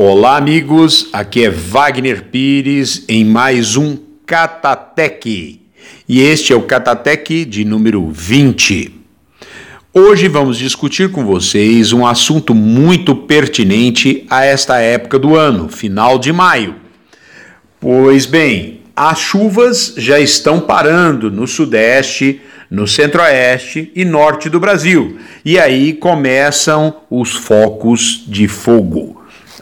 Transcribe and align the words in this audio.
Olá, 0.00 0.36
amigos. 0.36 1.08
Aqui 1.12 1.44
é 1.44 1.50
Wagner 1.50 2.26
Pires 2.26 3.04
em 3.08 3.24
mais 3.24 3.74
um 3.74 3.98
Catatec. 4.24 5.60
E 6.08 6.20
este 6.20 6.52
é 6.52 6.56
o 6.56 6.62
Catatec 6.62 7.44
de 7.44 7.64
número 7.64 8.08
20. 8.08 8.94
Hoje 9.92 10.28
vamos 10.28 10.56
discutir 10.56 11.10
com 11.10 11.24
vocês 11.24 11.92
um 11.92 12.06
assunto 12.06 12.54
muito 12.54 13.12
pertinente 13.12 14.24
a 14.30 14.44
esta 14.44 14.78
época 14.78 15.18
do 15.18 15.34
ano, 15.34 15.68
final 15.68 16.16
de 16.16 16.32
maio. 16.32 16.76
Pois 17.80 18.24
bem, 18.24 18.82
as 18.94 19.18
chuvas 19.18 19.94
já 19.96 20.20
estão 20.20 20.60
parando 20.60 21.28
no 21.28 21.44
Sudeste, 21.44 22.40
no 22.70 22.86
Centro-Oeste 22.86 23.90
e 23.96 24.04
Norte 24.04 24.48
do 24.48 24.60
Brasil. 24.60 25.18
E 25.44 25.58
aí 25.58 25.92
começam 25.92 26.98
os 27.10 27.32
focos 27.32 28.22
de 28.28 28.46
fogo 28.46 29.17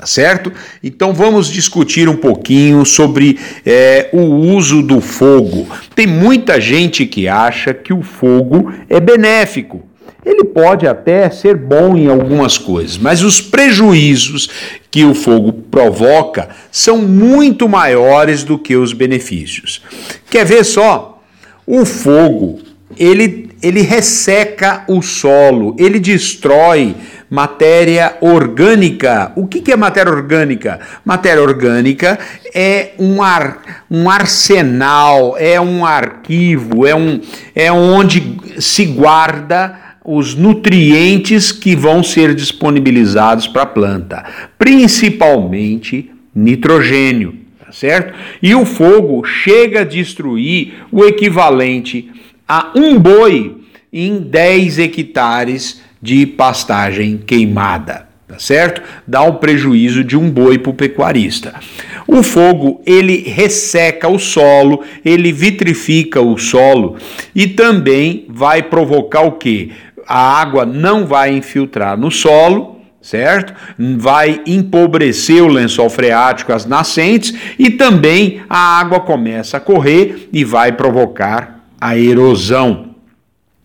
tá 0.07 0.13
certo? 0.13 0.53
Então 0.85 1.13
vamos 1.13 1.49
discutir 1.49 2.09
um 2.09 2.17
pouquinho 2.17 2.85
sobre 2.87 3.37
é, 3.67 4.09
o 4.13 4.21
uso 4.21 4.81
do 4.81 5.01
fogo. 5.01 5.67
Tem 5.97 6.07
muita 6.07 6.61
gente 6.61 7.05
que 7.05 7.27
acha 7.27 7.75
que 7.75 7.93
o 7.93 8.03
fogo 8.03 8.73
é 8.89 9.01
benéfico. 9.01 9.85
Ele 10.25 10.45
pode 10.45 10.87
até 10.87 11.29
ser 11.29 11.57
bom 11.57 11.97
em 11.97 12.07
algumas 12.09 12.57
coisas, 12.57 12.97
mas 12.97 13.23
os 13.23 13.41
prejuízos 13.41 14.49
que 14.91 15.05
o 15.05 15.15
fogo 15.15 15.53
provoca 15.53 16.51
são 16.71 16.99
muito 16.99 17.69
maiores 17.69 18.45
do 18.45 18.57
que 18.59 18.77
os 18.77 18.93
benefícios. 18.93 19.83
Quer 20.31 20.45
ver 20.45 20.65
só? 20.65 21.21
O 21.67 21.85
fogo, 21.85 22.61
ele, 22.97 23.51
ele 23.61 23.83
resseca 23.83 24.85
o 24.89 25.03
solo, 25.03 25.75
ele 25.79 25.99
destrói 25.99 26.95
matéria 27.31 28.17
orgânica. 28.21 29.33
O 29.37 29.47
que, 29.47 29.61
que 29.61 29.73
é 29.73 29.77
matéria 29.77 30.13
orgânica? 30.13 30.81
Matéria 31.05 31.43
orgânica 31.43 32.19
é 32.55 32.93
um, 32.99 33.23
ar, 33.23 33.85
um 33.91 34.09
arsenal, 34.09 35.37
é 35.39 35.61
um 35.61 35.85
arquivo, 35.85 36.87
é, 36.87 36.95
um, 36.95 37.21
é 37.55 37.71
onde 37.71 38.37
se 38.59 38.85
guarda 38.85 39.87
os 40.05 40.37
nutrientes 40.37 41.51
que 41.51 41.75
vão 41.75 42.03
ser 42.03 42.33
disponibilizados 42.35 43.49
para 43.49 43.63
a 43.63 43.67
planta, 43.67 44.25
principalmente 44.57 46.13
nitrogênio, 46.33 47.35
tá 47.59 47.73
certo? 47.73 48.15
E 48.41 48.55
o 48.55 48.65
fogo 48.65 49.25
chega 49.25 49.81
a 49.81 49.85
destruir 49.85 50.75
o 50.93 51.05
equivalente 51.05 52.09
a 52.47 52.71
um 52.77 52.97
boi 52.99 53.57
em 53.93 54.21
10 54.21 54.79
hectares 54.79 55.81
de 56.01 56.27
pastagem 56.27 57.19
queimada, 57.19 58.07
tá 58.29 58.39
certo? 58.39 58.83
Dá 59.07 59.23
um 59.23 59.35
prejuízo 59.35 60.05
de 60.05 60.17
um 60.17 60.31
boi 60.31 60.59
para 60.59 60.71
o 60.71 60.75
pecuarista. 60.75 61.55
O 62.07 62.23
fogo, 62.23 62.81
ele 62.87 63.19
resseca 63.27 64.09
o 64.09 64.19
solo, 64.19 64.83
ele 65.05 65.33
vitrifica 65.33 66.21
o 66.21 66.37
solo 66.39 66.97
e 67.35 67.47
também 67.47 68.27
vai 68.29 68.63
provocar 68.63 69.23
o 69.23 69.33
quê? 69.33 69.71
A 70.07 70.41
água 70.41 70.65
não 70.65 71.05
vai 71.05 71.37
infiltrar 71.37 71.99
no 71.99 72.11
solo, 72.11 72.81
certo? 73.01 73.55
Vai 73.97 74.41
empobrecer 74.47 75.43
o 75.43 75.49
lençol 75.49 75.89
freático, 75.89 76.53
as 76.53 76.67
nascentes, 76.67 77.35
e 77.59 77.71
também 77.71 78.41
a 78.49 78.79
água 78.79 79.01
começa 79.01 79.57
a 79.57 79.61
correr 79.61 80.29
e 80.33 80.45
vai 80.45 80.73
provocar 80.73 81.65
a 81.81 81.97
erosão 81.97 82.96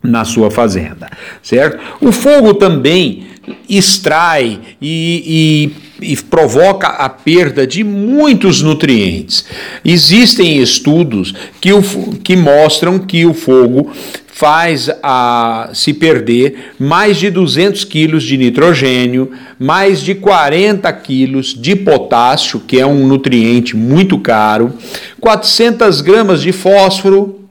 na 0.02 0.24
sua 0.24 0.50
fazenda, 0.50 1.08
certo? 1.42 1.78
O 2.00 2.10
fogo 2.10 2.54
também 2.54 3.26
extrai 3.68 4.58
e, 4.80 5.72
e, 6.00 6.12
e, 6.12 6.16
provoca 6.16 6.88
a 6.88 7.08
perda 7.08 7.66
de 7.66 7.82
muitos 7.82 8.62
nutrientes. 8.62 9.44
Existem 9.84 10.58
estudos 10.58 11.34
que, 11.60 11.72
o, 11.72 11.82
que 12.22 12.36
mostram 12.36 12.98
que 12.98 13.26
o 13.26 13.34
fogo 13.34 13.90
faz 14.32 14.90
a 15.02 15.70
se 15.74 15.92
perder 15.92 16.72
mais 16.78 17.18
de 17.18 17.30
200 17.30 17.84
quilos 17.84 18.24
de 18.24 18.36
nitrogênio, 18.36 19.30
mais 19.58 20.00
de 20.00 20.14
40 20.14 20.92
quilos 20.94 21.54
de 21.54 21.76
potássio, 21.76 22.60
que 22.60 22.78
é 22.78 22.86
um 22.86 23.06
nutriente 23.06 23.76
muito 23.76 24.18
caro, 24.18 24.72
400 25.20 26.00
gramas 26.00 26.42
de 26.42 26.50
fósforo, 26.50 27.41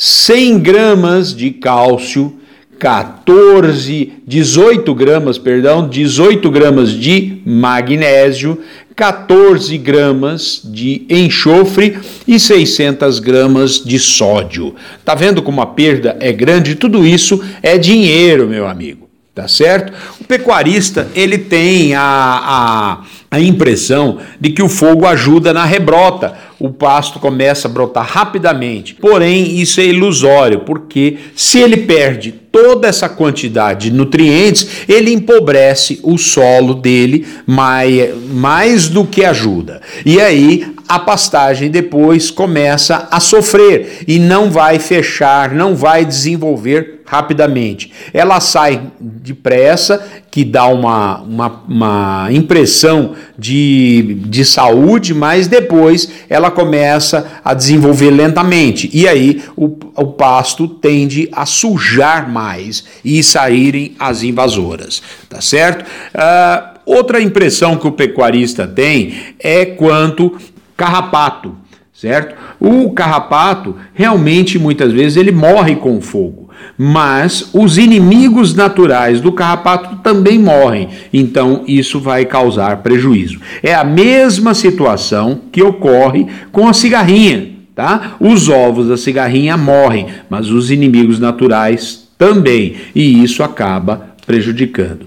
100 0.00 0.60
gramas 0.60 1.34
de 1.34 1.50
cálcio, 1.50 2.38
14, 2.78 4.12
18 4.24 4.94
gramas, 4.94 5.38
perdão, 5.38 5.88
18 5.88 6.48
gramas 6.52 6.92
de 6.92 7.38
magnésio, 7.44 8.60
14 8.94 9.76
gramas 9.76 10.62
de 10.64 11.04
enxofre 11.10 11.98
e 12.28 12.38
600 12.38 13.18
gramas 13.18 13.82
de 13.84 13.98
sódio. 13.98 14.76
Tá 15.04 15.16
vendo 15.16 15.42
como 15.42 15.60
a 15.60 15.66
perda 15.66 16.16
é 16.20 16.32
grande? 16.32 16.76
Tudo 16.76 17.04
isso 17.04 17.44
é 17.60 17.76
dinheiro, 17.76 18.46
meu 18.46 18.68
amigo. 18.68 19.07
Tá 19.38 19.46
certo? 19.46 19.92
O 20.20 20.24
pecuarista 20.24 21.06
ele 21.14 21.38
tem 21.38 21.94
a, 21.94 22.02
a, 22.02 23.00
a 23.30 23.40
impressão 23.40 24.18
de 24.40 24.50
que 24.50 24.60
o 24.60 24.68
fogo 24.68 25.06
ajuda 25.06 25.52
na 25.52 25.64
rebrota 25.64 26.36
o 26.58 26.70
pasto 26.70 27.20
começa 27.20 27.68
a 27.68 27.70
brotar 27.70 28.04
rapidamente. 28.04 28.94
Porém, 28.94 29.60
isso 29.60 29.80
é 29.80 29.84
ilusório, 29.84 30.62
porque 30.66 31.18
se 31.36 31.60
ele 31.60 31.76
perde 31.76 32.32
toda 32.50 32.88
essa 32.88 33.08
quantidade 33.08 33.90
de 33.90 33.96
nutrientes, 33.96 34.68
ele 34.88 35.12
empobrece 35.12 36.00
o 36.02 36.18
solo 36.18 36.74
dele 36.74 37.24
mais, 37.46 38.10
mais 38.32 38.88
do 38.88 39.04
que 39.04 39.24
ajuda. 39.24 39.80
E 40.04 40.20
aí 40.20 40.66
a 40.88 40.98
pastagem 40.98 41.70
depois 41.70 42.30
começa 42.30 43.06
a 43.10 43.20
sofrer 43.20 44.04
e 44.08 44.18
não 44.18 44.50
vai 44.50 44.78
fechar, 44.78 45.52
não 45.52 45.76
vai 45.76 46.04
desenvolver 46.04 46.98
rapidamente. 47.04 47.90
Ela 48.12 48.38
sai 48.38 48.82
depressa, 49.00 50.06
que 50.30 50.44
dá 50.44 50.66
uma, 50.66 51.20
uma, 51.22 51.62
uma 51.66 52.28
impressão 52.30 53.14
de, 53.38 54.18
de 54.26 54.44
saúde, 54.44 55.14
mas 55.14 55.48
depois 55.48 56.10
ela 56.28 56.50
começa 56.50 57.40
a 57.42 57.54
desenvolver 57.54 58.10
lentamente. 58.10 58.90
E 58.92 59.08
aí 59.08 59.42
o, 59.56 59.76
o 59.96 60.06
pasto 60.06 60.68
tende 60.68 61.28
a 61.32 61.46
sujar 61.46 62.30
mais 62.30 62.84
e 63.02 63.22
saírem 63.22 63.94
as 63.98 64.22
invasoras, 64.22 65.02
tá 65.30 65.40
certo? 65.40 65.82
Uh, 65.82 66.78
outra 66.84 67.20
impressão 67.22 67.76
que 67.76 67.86
o 67.86 67.92
pecuarista 67.92 68.66
tem 68.66 69.14
é 69.38 69.64
quanto 69.64 70.36
carrapato, 70.78 71.56
certo? 71.92 72.36
O 72.60 72.92
carrapato 72.92 73.74
realmente 73.92 74.60
muitas 74.60 74.92
vezes 74.92 75.16
ele 75.16 75.32
morre 75.32 75.74
com 75.74 76.00
fogo, 76.00 76.50
mas 76.78 77.50
os 77.52 77.76
inimigos 77.76 78.54
naturais 78.54 79.20
do 79.20 79.32
carrapato 79.32 79.96
também 79.96 80.38
morrem, 80.38 80.88
então 81.12 81.64
isso 81.66 81.98
vai 81.98 82.24
causar 82.24 82.76
prejuízo. 82.76 83.40
É 83.60 83.74
a 83.74 83.82
mesma 83.82 84.54
situação 84.54 85.40
que 85.50 85.60
ocorre 85.64 86.28
com 86.52 86.68
a 86.68 86.72
cigarrinha, 86.72 87.48
tá? 87.74 88.14
Os 88.20 88.48
ovos 88.48 88.86
da 88.86 88.96
cigarrinha 88.96 89.56
morrem, 89.56 90.06
mas 90.30 90.48
os 90.48 90.70
inimigos 90.70 91.18
naturais 91.18 92.08
também, 92.16 92.76
e 92.94 93.22
isso 93.24 93.42
acaba 93.42 94.14
prejudicando. 94.24 95.06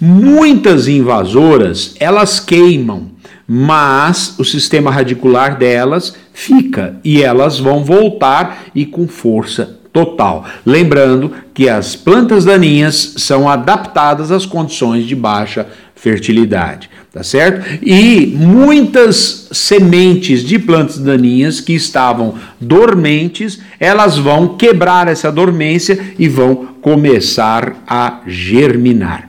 Muitas 0.00 0.88
invasoras, 0.88 1.94
elas 2.00 2.40
queimam 2.40 3.10
mas 3.52 4.36
o 4.38 4.44
sistema 4.44 4.92
radicular 4.92 5.58
delas 5.58 6.14
fica 6.32 6.94
e 7.02 7.20
elas 7.20 7.58
vão 7.58 7.82
voltar 7.82 8.66
e 8.72 8.86
com 8.86 9.08
força 9.08 9.76
total. 9.92 10.44
Lembrando 10.64 11.32
que 11.52 11.68
as 11.68 11.96
plantas 11.96 12.44
daninhas 12.44 13.14
são 13.16 13.48
adaptadas 13.48 14.30
às 14.30 14.46
condições 14.46 15.04
de 15.04 15.16
baixa 15.16 15.66
fertilidade, 15.96 16.88
tá 17.12 17.24
certo? 17.24 17.66
E 17.82 18.32
muitas 18.36 19.48
sementes 19.50 20.44
de 20.44 20.56
plantas 20.56 20.98
daninhas 20.98 21.60
que 21.60 21.72
estavam 21.72 22.36
dormentes, 22.60 23.60
elas 23.80 24.16
vão 24.16 24.56
quebrar 24.56 25.08
essa 25.08 25.32
dormência 25.32 25.98
e 26.16 26.28
vão 26.28 26.68
começar 26.80 27.82
a 27.84 28.20
germinar. 28.28 29.28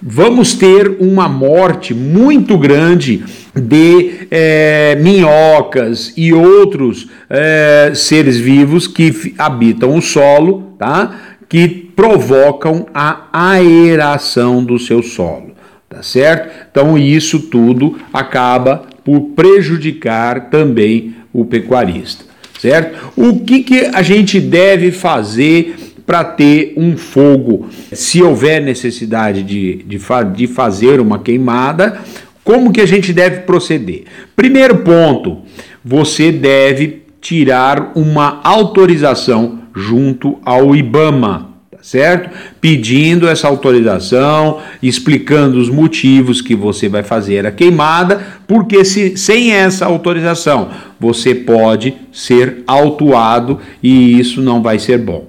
Vamos 0.00 0.54
ter 0.54 0.96
uma 1.00 1.28
morte 1.28 1.92
muito 1.92 2.56
grande 2.56 3.24
de 3.60 4.26
é, 4.30 4.96
minhocas 5.00 6.12
e 6.16 6.32
outros 6.32 7.08
é, 7.28 7.92
seres 7.94 8.36
vivos 8.36 8.86
que 8.86 9.34
habitam 9.38 9.96
o 9.96 10.02
solo, 10.02 10.74
tá? 10.78 11.16
que 11.48 11.68
provocam 11.68 12.86
a 12.92 13.28
aeração 13.32 14.62
do 14.62 14.78
seu 14.78 15.02
solo, 15.02 15.52
tá 15.88 16.02
certo? 16.02 16.50
Então 16.70 16.98
isso 16.98 17.40
tudo 17.40 17.96
acaba 18.12 18.84
por 19.04 19.20
prejudicar 19.34 20.50
também 20.50 21.16
o 21.32 21.44
pecuarista, 21.44 22.24
certo? 22.60 23.12
O 23.16 23.40
que, 23.40 23.62
que 23.62 23.86
a 23.86 24.02
gente 24.02 24.38
deve 24.38 24.92
fazer 24.92 25.74
para 26.04 26.24
ter 26.24 26.72
um 26.76 26.96
fogo, 26.96 27.68
se 27.92 28.22
houver 28.22 28.62
necessidade 28.62 29.42
de, 29.42 29.82
de, 29.82 29.98
de 30.34 30.46
fazer 30.46 31.00
uma 31.00 31.18
queimada, 31.18 32.00
Como 32.48 32.72
que 32.72 32.80
a 32.80 32.86
gente 32.86 33.12
deve 33.12 33.40
proceder? 33.40 34.04
Primeiro 34.34 34.78
ponto, 34.78 35.42
você 35.84 36.32
deve 36.32 37.02
tirar 37.20 37.92
uma 37.94 38.40
autorização 38.42 39.58
junto 39.76 40.38
ao 40.42 40.74
IBAMA, 40.74 41.50
tá 41.70 41.76
certo? 41.82 42.30
Pedindo 42.58 43.28
essa 43.28 43.46
autorização, 43.46 44.60
explicando 44.82 45.58
os 45.58 45.68
motivos 45.68 46.40
que 46.40 46.54
você 46.54 46.88
vai 46.88 47.02
fazer 47.02 47.44
a 47.44 47.52
queimada, 47.52 48.26
porque 48.46 48.82
se, 48.82 49.14
sem 49.18 49.52
essa 49.52 49.84
autorização 49.84 50.70
você 50.98 51.34
pode 51.34 51.96
ser 52.10 52.62
autuado 52.66 53.58
e 53.82 54.18
isso 54.18 54.40
não 54.40 54.62
vai 54.62 54.78
ser 54.78 54.96
bom. 54.96 55.28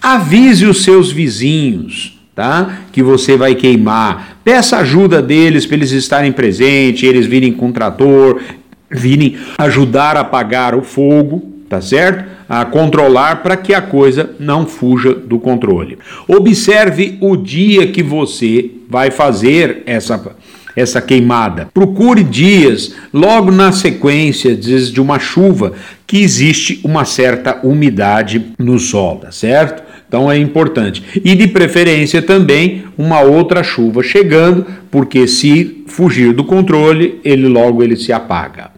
Avise 0.00 0.66
os 0.66 0.84
seus 0.84 1.10
vizinhos, 1.10 2.13
tá? 2.34 2.80
Que 2.92 3.02
você 3.02 3.36
vai 3.36 3.54
queimar. 3.54 4.38
Peça 4.44 4.78
ajuda 4.78 5.22
deles 5.22 5.64
para 5.66 5.76
eles 5.76 5.92
estarem 5.92 6.32
presentes, 6.32 7.08
eles 7.08 7.26
virem 7.26 7.52
com 7.52 7.72
trator, 7.72 8.40
virem 8.90 9.36
ajudar 9.58 10.16
a 10.16 10.20
apagar 10.20 10.74
o 10.74 10.82
fogo, 10.82 11.42
tá 11.68 11.80
certo? 11.80 12.24
A 12.48 12.64
controlar 12.64 13.42
para 13.42 13.56
que 13.56 13.72
a 13.72 13.80
coisa 13.80 14.30
não 14.38 14.66
fuja 14.66 15.14
do 15.14 15.38
controle. 15.38 15.98
Observe 16.28 17.16
o 17.20 17.36
dia 17.36 17.86
que 17.86 18.02
você 18.02 18.70
vai 18.88 19.10
fazer 19.10 19.82
essa 19.86 20.18
essa 20.76 21.00
queimada. 21.00 21.68
Procure 21.72 22.24
dias 22.24 22.96
logo 23.12 23.52
na 23.52 23.70
sequência 23.70 24.56
de 24.56 25.00
uma 25.00 25.20
chuva 25.20 25.72
que 26.04 26.18
existe 26.20 26.80
uma 26.82 27.04
certa 27.04 27.60
umidade 27.62 28.44
no 28.58 28.78
solo, 28.78 29.20
tá 29.20 29.30
certo? 29.30 29.83
Então 30.14 30.30
é 30.30 30.38
importante. 30.38 31.02
E 31.24 31.34
de 31.34 31.48
preferência 31.48 32.22
também 32.22 32.84
uma 32.96 33.20
outra 33.20 33.64
chuva 33.64 34.00
chegando, 34.00 34.64
porque 34.88 35.26
se 35.26 35.82
fugir 35.88 36.32
do 36.32 36.44
controle, 36.44 37.18
ele 37.24 37.48
logo 37.48 37.82
ele 37.82 37.96
se 37.96 38.12
apaga 38.12 38.70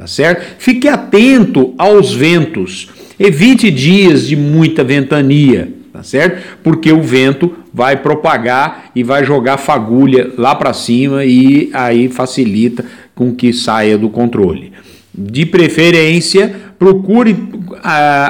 tá 0.00 0.06
certo? 0.06 0.42
Fique 0.58 0.88
atento 0.88 1.74
aos 1.76 2.14
ventos. 2.14 2.88
Evite 3.18 3.70
dias 3.70 4.26
de 4.26 4.34
muita 4.34 4.82
ventania, 4.82 5.70
tá 5.92 6.02
certo? 6.02 6.42
Porque 6.62 6.90
o 6.90 7.02
vento 7.02 7.54
vai 7.72 7.98
propagar 7.98 8.90
e 8.96 9.02
vai 9.02 9.24
jogar 9.26 9.58
fagulha 9.58 10.30
lá 10.38 10.54
para 10.54 10.72
cima 10.72 11.22
e 11.26 11.68
aí 11.74 12.08
facilita 12.08 12.82
com 13.14 13.34
que 13.34 13.52
saia 13.52 13.98
do 13.98 14.08
controle. 14.08 14.72
De 15.12 15.44
preferência, 15.44 16.54
procure 16.78 17.32
uh, 17.32 17.78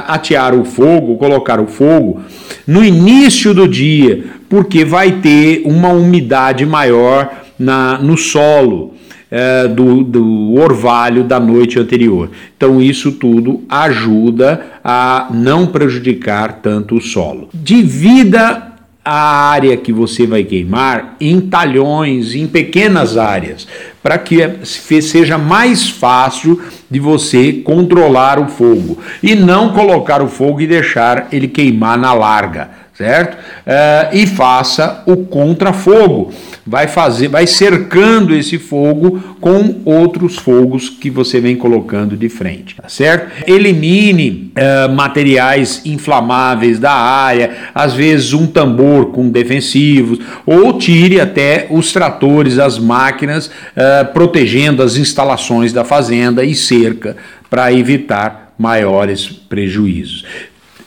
atear 0.09 0.55
o 0.55 0.65
fogo, 0.65 1.17
colocar 1.17 1.61
o 1.61 1.67
fogo 1.67 2.21
no 2.67 2.85
início 2.85 3.53
do 3.55 3.69
dia, 3.69 4.25
porque 4.49 4.85
vai 4.85 5.21
ter 5.21 5.62
uma 5.65 5.88
umidade 5.88 6.65
maior 6.65 7.31
na, 7.59 7.99
no 7.99 8.17
solo 8.17 8.94
é, 9.31 9.69
do, 9.69 10.03
do 10.03 10.55
orvalho 10.55 11.23
da 11.23 11.38
noite 11.38 11.79
anterior. 11.79 12.31
Então, 12.56 12.82
isso 12.82 13.12
tudo 13.12 13.62
ajuda 13.69 14.61
a 14.82 15.29
não 15.32 15.67
prejudicar 15.69 16.55
tanto 16.61 16.97
o 16.97 17.00
solo. 17.00 17.49
Divida 17.55 18.69
a 19.05 19.50
área 19.50 19.76
que 19.76 19.93
você 19.93 20.26
vai 20.26 20.44
queimar 20.44 21.17
em 21.20 21.41
talhões, 21.41 22.35
em 22.35 22.47
pequenas 22.47 23.17
áreas, 23.17 23.67
para 24.02 24.19
que 24.19 24.38
seja 24.64 25.38
mais 25.38 25.88
fácil 25.88 26.61
de 26.91 27.00
você 27.00 27.52
controlar 27.52 28.38
o 28.38 28.49
fogo 28.49 28.99
e 29.23 29.35
não 29.35 29.73
colocar 29.73 30.23
o 30.23 30.29
fogo 30.29 30.61
e 30.61 30.67
deixar 30.67 31.29
ele 31.32 31.49
queimar 31.49 31.99
na 31.99 32.12
larga 32.12 32.80
certo? 33.00 33.35
Uh, 33.35 34.14
e 34.14 34.26
faça 34.26 35.02
o 35.06 35.17
contrafogo. 35.17 36.31
Vai 36.67 36.87
fazer, 36.87 37.29
vai 37.29 37.47
cercando 37.47 38.35
esse 38.37 38.58
fogo 38.58 39.19
com 39.41 39.81
outros 39.87 40.37
fogos 40.37 40.91
que 40.91 41.08
você 41.08 41.41
vem 41.41 41.56
colocando 41.56 42.14
de 42.14 42.29
frente, 42.29 42.76
tá 42.76 42.88
certo? 42.88 43.50
Elimine 43.50 44.52
uh, 44.55 44.93
materiais 44.93 45.81
inflamáveis 45.87 46.79
da 46.79 46.93
área, 46.93 47.70
às 47.75 47.94
vezes 47.94 48.35
um 48.35 48.47
tambor 48.47 49.06
com 49.06 49.31
defensivos, 49.31 50.19
ou 50.44 50.76
tire 50.76 51.19
até 51.19 51.67
os 51.70 51.93
tratores, 51.93 52.58
as 52.58 52.79
máquinas, 52.79 53.46
uh, 53.46 54.12
protegendo 54.12 54.82
as 54.82 54.96
instalações 54.96 55.73
da 55.73 55.85
fazenda 55.85 56.44
e 56.44 56.55
cerca 56.55 57.17
para 57.49 57.73
evitar 57.73 58.53
maiores 58.58 59.26
prejuízos 59.26 60.26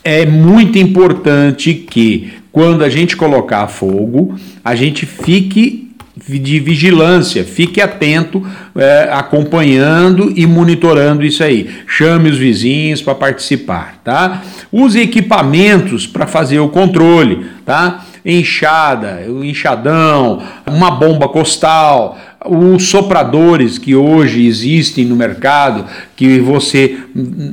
é 0.04 0.26
muito 0.26 0.78
importante 0.78 1.74
que, 1.74 2.34
quando 2.52 2.84
a 2.84 2.90
gente 2.90 3.16
colocar 3.16 3.68
fogo, 3.68 4.36
a 4.64 4.76
gente 4.76 5.06
fique 5.06 5.84
de 6.28 6.60
vigilância, 6.60 7.44
fique 7.44 7.82
atento, 7.82 8.46
é, 8.76 9.10
acompanhando 9.12 10.32
e 10.36 10.46
monitorando 10.46 11.24
isso 11.24 11.44
aí. 11.44 11.70
Chame 11.88 12.30
os 12.30 12.38
vizinhos 12.38 13.02
para 13.02 13.16
participar, 13.16 14.00
tá? 14.04 14.44
Use 14.72 15.00
equipamentos 15.00 16.06
para 16.06 16.28
fazer 16.28 16.60
o 16.60 16.70
controle, 16.70 17.46
tá? 17.66 18.06
Enxada, 18.26 19.26
o 19.28 19.44
enxadão, 19.44 20.42
uma 20.66 20.90
bomba 20.92 21.28
costal, 21.28 22.18
os 22.46 22.88
sopradores 22.88 23.78
que 23.78 23.96
hoje 23.96 24.46
existem 24.46 25.06
no 25.06 25.16
mercado, 25.16 25.86
que 26.16 26.40
você 26.40 26.98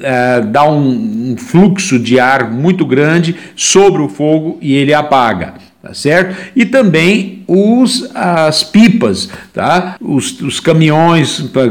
é, 0.02 0.40
dá 0.43 0.64
um, 0.64 1.32
um 1.32 1.37
fluxo 1.37 1.99
de 1.99 2.20
ar 2.20 2.50
muito 2.50 2.84
grande 2.87 3.34
sobre 3.56 4.02
o 4.02 4.08
fogo 4.08 4.58
e 4.61 4.75
ele 4.75 4.94
apaga 4.94 5.69
tá 5.82 5.94
certo? 5.94 6.36
E 6.54 6.64
também 6.64 7.42
os, 7.46 8.10
as 8.14 8.62
pipas, 8.62 9.28
tá? 9.52 9.96
Os, 10.00 10.40
os 10.40 10.60
caminhões 10.60 11.40
pra, 11.40 11.62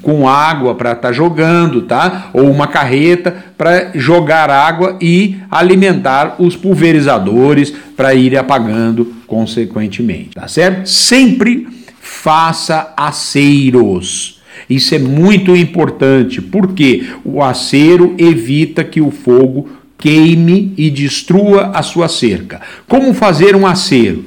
com 0.00 0.26
água 0.28 0.74
para 0.74 0.92
estar 0.92 1.08
tá 1.08 1.12
jogando, 1.12 1.82
tá? 1.82 2.30
Ou 2.32 2.50
uma 2.50 2.66
carreta 2.66 3.44
para 3.56 3.92
jogar 3.94 4.50
água 4.50 4.96
e 5.00 5.36
alimentar 5.50 6.36
os 6.38 6.56
pulverizadores 6.56 7.72
para 7.96 8.14
ir 8.14 8.36
apagando 8.36 9.14
consequentemente, 9.26 10.30
tá 10.30 10.48
certo? 10.48 10.88
Sempre 10.88 11.68
faça 12.00 12.92
aceiros. 12.96 14.40
Isso 14.68 14.94
é 14.94 14.98
muito 14.98 15.54
importante, 15.56 16.40
porque 16.40 17.06
o 17.24 17.42
acero 17.42 18.14
evita 18.18 18.84
que 18.84 19.00
o 19.00 19.10
fogo 19.10 19.68
queime 20.02 20.74
e 20.76 20.90
destrua 20.90 21.70
a 21.72 21.80
sua 21.80 22.08
cerca. 22.08 22.60
Como 22.88 23.14
fazer 23.14 23.54
um 23.54 23.64
acero? 23.64 24.24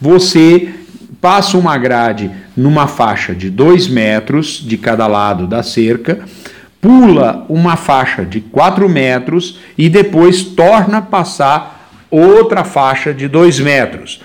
Você 0.00 0.68
passa 1.20 1.58
uma 1.58 1.76
grade 1.76 2.30
numa 2.56 2.86
faixa 2.86 3.34
de 3.34 3.50
2 3.50 3.88
metros 3.88 4.64
de 4.64 4.78
cada 4.78 5.08
lado 5.08 5.48
da 5.48 5.64
cerca, 5.64 6.20
pula 6.80 7.44
uma 7.48 7.74
faixa 7.74 8.24
de 8.24 8.40
4 8.40 8.88
metros 8.88 9.58
e 9.76 9.88
depois 9.88 10.44
torna 10.44 11.02
passar 11.02 11.90
outra 12.08 12.62
faixa 12.62 13.12
de 13.12 13.26
2 13.26 13.58
metros. 13.58 14.20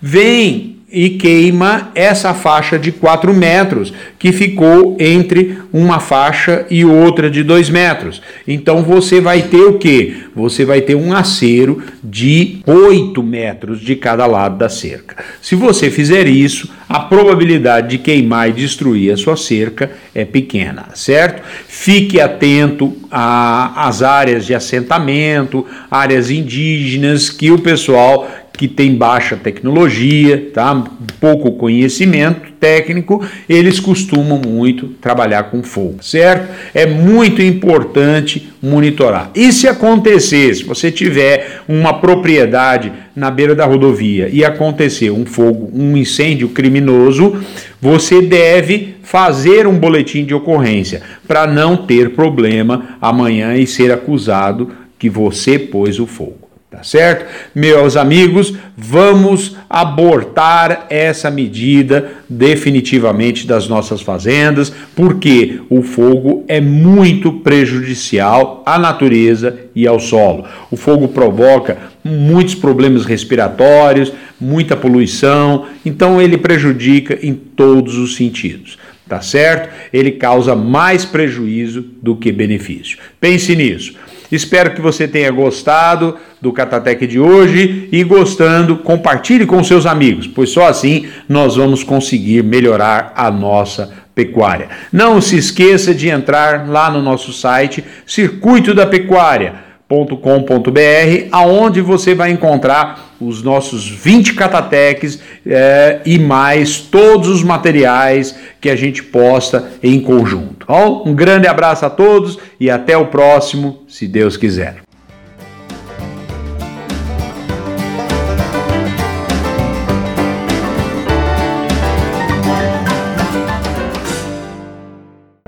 Vem 0.00 0.77
e 0.90 1.10
queima 1.10 1.90
essa 1.94 2.32
faixa 2.32 2.78
de 2.78 2.90
4 2.90 3.34
metros, 3.34 3.92
que 4.18 4.32
ficou 4.32 4.96
entre 4.98 5.58
uma 5.70 6.00
faixa 6.00 6.64
e 6.70 6.84
outra 6.84 7.30
de 7.30 7.42
2 7.42 7.68
metros. 7.68 8.22
Então 8.46 8.82
você 8.82 9.20
vai 9.20 9.42
ter 9.42 9.60
o 9.60 9.78
que? 9.78 10.24
Você 10.34 10.64
vai 10.64 10.80
ter 10.80 10.94
um 10.94 11.12
acero 11.12 11.82
de 12.02 12.60
8 12.66 13.22
metros 13.22 13.80
de 13.80 13.96
cada 13.96 14.24
lado 14.26 14.56
da 14.56 14.68
cerca. 14.70 15.22
Se 15.42 15.54
você 15.54 15.90
fizer 15.90 16.26
isso, 16.26 16.70
a 16.88 17.00
probabilidade 17.00 17.88
de 17.88 17.98
queimar 17.98 18.48
e 18.48 18.52
destruir 18.52 19.12
a 19.12 19.16
sua 19.16 19.36
cerca 19.36 19.90
é 20.14 20.24
pequena, 20.24 20.86
certo? 20.94 21.42
Fique 21.68 22.18
atento 22.18 22.96
às 23.10 24.02
áreas 24.02 24.46
de 24.46 24.54
assentamento, 24.54 25.66
áreas 25.90 26.30
indígenas 26.30 27.28
que 27.28 27.50
o 27.50 27.58
pessoal 27.58 28.26
que 28.58 28.66
tem 28.66 28.96
baixa 28.96 29.36
tecnologia, 29.36 30.50
tá? 30.52 30.84
pouco 31.20 31.52
conhecimento 31.52 32.50
técnico, 32.58 33.24
eles 33.48 33.78
costumam 33.78 34.40
muito 34.44 34.88
trabalhar 35.00 35.44
com 35.44 35.62
fogo, 35.62 36.02
certo? 36.02 36.48
É 36.74 36.84
muito 36.84 37.40
importante 37.40 38.48
monitorar. 38.60 39.30
E 39.32 39.52
se 39.52 39.68
acontecer, 39.68 40.56
se 40.56 40.64
você 40.64 40.90
tiver 40.90 41.60
uma 41.68 42.00
propriedade 42.00 42.92
na 43.14 43.30
beira 43.30 43.54
da 43.54 43.64
rodovia 43.64 44.28
e 44.28 44.44
acontecer 44.44 45.12
um 45.12 45.24
fogo, 45.24 45.70
um 45.72 45.96
incêndio 45.96 46.48
criminoso, 46.48 47.40
você 47.80 48.20
deve 48.20 48.96
fazer 49.04 49.68
um 49.68 49.78
boletim 49.78 50.24
de 50.24 50.34
ocorrência 50.34 51.00
para 51.28 51.46
não 51.46 51.76
ter 51.76 52.10
problema 52.10 52.96
amanhã 53.00 53.54
e 53.54 53.68
ser 53.68 53.92
acusado 53.92 54.72
que 54.98 55.08
você 55.08 55.60
pôs 55.60 56.00
o 56.00 56.06
fogo. 56.06 56.47
Tá 56.78 56.84
certo? 56.84 57.26
Meus 57.52 57.96
amigos, 57.96 58.54
vamos 58.76 59.56
abortar 59.68 60.86
essa 60.88 61.28
medida 61.28 62.12
definitivamente 62.28 63.48
das 63.48 63.66
nossas 63.66 64.00
fazendas, 64.00 64.72
porque 64.94 65.60
o 65.68 65.82
fogo 65.82 66.44
é 66.46 66.60
muito 66.60 67.32
prejudicial 67.32 68.62
à 68.64 68.78
natureza 68.78 69.58
e 69.74 69.88
ao 69.88 69.98
solo. 69.98 70.44
O 70.70 70.76
fogo 70.76 71.08
provoca 71.08 71.78
muitos 72.04 72.54
problemas 72.54 73.04
respiratórios, 73.04 74.12
muita 74.40 74.76
poluição, 74.76 75.66
então 75.84 76.22
ele 76.22 76.38
prejudica 76.38 77.18
em 77.20 77.34
todos 77.34 77.98
os 77.98 78.14
sentidos 78.14 78.78
tá 79.08 79.22
certo? 79.22 79.70
Ele 79.90 80.12
causa 80.12 80.54
mais 80.54 81.02
prejuízo 81.02 81.82
do 82.02 82.14
que 82.14 82.30
benefício. 82.30 82.98
Pense 83.18 83.56
nisso. 83.56 83.94
Espero 84.30 84.74
que 84.74 84.80
você 84.80 85.08
tenha 85.08 85.30
gostado 85.30 86.16
do 86.40 86.52
Catatec 86.52 87.06
de 87.06 87.18
hoje 87.18 87.88
e 87.90 88.04
gostando, 88.04 88.78
compartilhe 88.78 89.46
com 89.46 89.62
seus 89.64 89.86
amigos, 89.86 90.26
pois 90.26 90.50
só 90.50 90.66
assim 90.66 91.06
nós 91.28 91.56
vamos 91.56 91.82
conseguir 91.82 92.44
melhorar 92.44 93.12
a 93.16 93.30
nossa 93.30 93.90
pecuária. 94.14 94.68
Não 94.92 95.20
se 95.20 95.36
esqueça 95.36 95.94
de 95.94 96.08
entrar 96.08 96.68
lá 96.68 96.90
no 96.90 97.00
nosso 97.00 97.32
site 97.32 97.84
Circuito 98.06 98.74
da 98.74 98.86
Pecuária 98.86 99.67
com.br 99.88 101.28
aonde 101.32 101.80
você 101.80 102.14
vai 102.14 102.30
encontrar 102.30 103.14
os 103.20 103.42
nossos 103.42 103.88
20 103.88 104.34
catateques 104.34 105.18
é, 105.46 106.00
e 106.04 106.18
mais 106.18 106.78
todos 106.78 107.28
os 107.28 107.42
materiais 107.42 108.36
que 108.60 108.68
a 108.68 108.76
gente 108.76 109.02
posta 109.02 109.72
em 109.82 109.98
conjunto. 110.00 110.66
Bom, 110.66 111.04
um 111.06 111.14
grande 111.14 111.48
abraço 111.48 111.86
a 111.86 111.90
todos 111.90 112.38
e 112.60 112.70
até 112.70 112.96
o 112.96 113.06
próximo, 113.06 113.82
se 113.88 114.06
Deus 114.06 114.36
quiser. 114.36 114.87